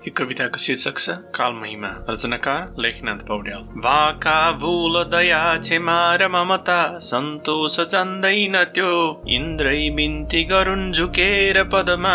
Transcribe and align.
यो 0.00 0.12
कविताको 0.16 0.58
शीर्षक 0.58 0.98
छ 0.98 1.14
काल 1.36 1.52
महिमा 1.54 1.88
रचनाकार 2.08 2.80
लेखनाथ 2.82 3.18
पौड्याल 3.28 3.64
वाका 3.84 4.36
भूल 4.60 4.94
दया 5.12 5.40
क्षमा 5.58 5.96
र 6.16 6.28
ममता 6.34 6.76
सन्तोष 7.06 7.76
जान्दैन 7.90 8.56
त्यो 8.74 8.92
इन्द्रै 9.30 9.82
बिन्ती 9.96 10.42
गरून् 10.52 10.92
झुकेर 10.92 11.62
पदमा 11.72 12.14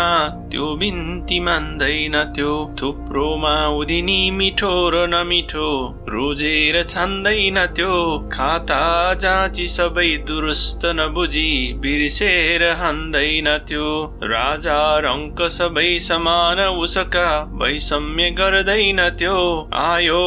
त्यो 0.52 0.66
बिन्ती 0.80 1.38
मान्दैन 1.40 2.16
त्यो 2.32 2.54
थुप्रोमा 2.80 3.54
उदिनी 3.76 4.18
मिठो 4.38 4.72
र 4.94 5.06
नमिठो 5.12 5.68
रोजेर 6.08 6.82
छान्दैन 6.84 7.64
त्यो 7.76 7.92
खाता 8.32 8.80
जाँची 9.22 9.66
सबै 9.68 10.08
दुरुस्त 10.26 10.88
नबुझी 10.98 11.46
बिर्सेर 11.80 12.68
हान्दैन 12.82 13.56
त्यो 13.68 13.86
राजा 14.34 14.82
रङ्क 15.06 15.46
सबै 15.52 15.88
समान 16.02 16.66
उसका 16.78 17.28
वैषम्य 17.76 18.30
गर्दैन 18.30 19.00
त्यो। 19.18 19.36
आयो 19.76 20.20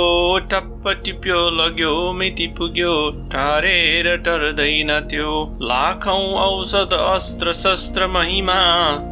टप्प 0.52 0.84
टिप्यो 1.06 1.40
लग्यो 1.50 1.94
मिति 2.14 2.46
पुग्यो 2.58 2.94
टारेर 3.26 4.16
टर्दैन 4.18 4.92
त्यो। 5.10 5.32
लाखौं 5.62 6.26
औषध 6.40 6.94
अस्त्र 6.94 7.54
शस्त्र 7.54 8.08
महिमा 8.08 8.60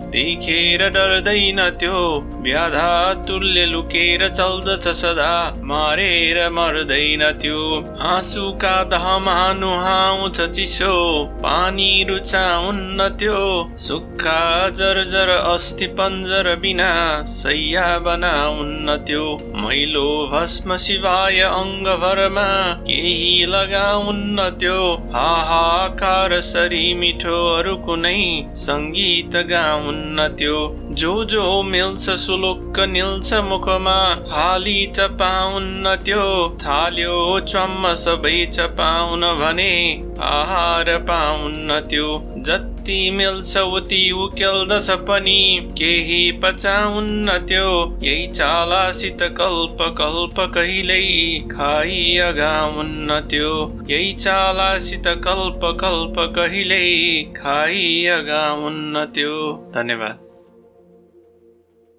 देखेर 0.07 0.87
डर्दैन 0.89 1.59
त्यो। 1.79 2.01
व्याधा 2.41 2.91
तुल्य 3.27 3.65
लुकेर 3.65 4.27
चल्दछ 4.29 4.87
सदा 4.97 5.33
मारेर 5.63 6.37
मर्दैन 6.49 7.23
त्यो। 7.41 7.63
आँसुका 8.07 8.75
दहमा 8.83 9.37
नुहाउँछ 9.53 10.41
चिसो 10.51 10.93
पानी 11.41 11.91
रुचाउन्न 12.09 13.09
त्यो। 13.17 13.41
सुक्खा 13.77 14.39
जर्जर 14.77 15.29
अस्ति 15.29 15.87
पन्जर 15.97 16.55
बिना 16.55 16.93
सैया 17.27 17.87
बनाउन्न 17.99 18.26
त्यो 19.07 19.25
मैलो 19.61 20.07
भस्म 20.31 20.75
शिवाय 20.83 21.41
अङ्गभरमा 21.41 22.47
केही 22.87 23.45
लगाउन्न 23.49 24.49
त्यो 24.59 24.79
हाहाकार 25.15 26.39
सरी 26.47 26.83
मिठोहरू 27.01 27.75
कुनै 27.85 28.17
सङ्गीत 28.65 29.35
गाउन् 29.51 29.97
हुन्न 29.97 30.27
त्यो 30.37 30.57
जो 30.99 31.13
जो 31.31 31.43
मिल्छ 31.63 32.09
सुलुक्क 32.19 32.79
निल्छ 32.89 33.33
मुखमा 33.47 33.97
हाली 34.31 34.79
चपाउन्न 34.95 35.95
त्यो 36.05 36.23
थाल्यो 36.63 37.17
चम्म 37.47 37.93
सबै 38.03 38.37
चपाउन 38.53 39.25
भने 39.41 39.73
आहार 40.29 40.97
पाउन्न 41.09 41.79
त्यो 41.89 42.09
जति 42.47 42.76
मिल्छ 43.11 43.57
उति 43.57 44.11
उकेल्दछ 44.11 44.89
पनि। 44.89 45.73
केही 45.77 46.31
पचाउन्न 46.31 47.37
त्यो 47.37 47.99
यही 48.03 48.27
चालासित 48.27 49.17
कल्प 49.21 49.77
कल्प 49.81 50.51
कहिल्यै 50.55 51.39
खाइ 51.51 52.17
अगाउन्न 52.17 53.19
त्यो। 53.19 53.79
यही 53.89 54.13
चालासित 54.13 55.07
कल्प 55.07 55.61
कल्प 55.63 56.15
कहिल्यै 56.35 57.23
खाइ 57.37 58.05
अगाउन्न 58.05 59.05
त्यो। 59.05 59.35
धन्यवाद। 59.75 60.26